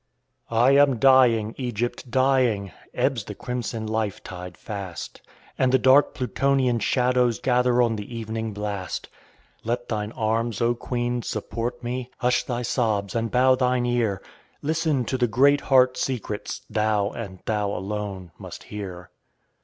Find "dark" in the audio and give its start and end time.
5.77-6.15